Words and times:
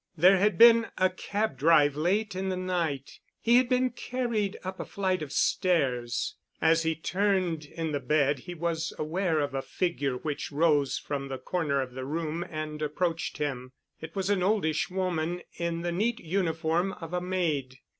There 0.17 0.37
had 0.39 0.57
been 0.57 0.87
a 0.97 1.11
cab 1.11 1.59
drive 1.59 1.95
late 1.95 2.35
in 2.35 2.49
the 2.49 2.57
night—he 2.57 3.55
had 3.57 3.69
been 3.69 3.91
carried 3.91 4.57
up 4.63 4.79
a 4.79 4.83
flight 4.83 5.21
of 5.21 5.31
stairs... 5.31 6.37
As 6.59 6.81
he 6.81 6.95
turned 6.95 7.65
in 7.65 7.91
the 7.91 7.99
bed 7.99 8.39
he 8.39 8.55
was 8.55 8.93
aware 8.97 9.39
of 9.39 9.53
a 9.53 9.61
figure 9.61 10.15
which 10.17 10.51
rose 10.51 10.97
from 10.97 11.27
the 11.27 11.37
corner 11.37 11.79
of 11.83 11.93
the 11.93 12.03
room 12.03 12.43
and 12.49 12.81
approached 12.81 13.37
him. 13.37 13.73
It 14.01 14.15
was 14.15 14.31
an 14.31 14.41
oldish 14.41 14.89
woman 14.89 15.43
in 15.59 15.81
the 15.83 15.91
neat 15.91 16.19
uniform 16.19 16.93
of 16.93 17.13
a 17.13 17.21
maid. 17.21 17.77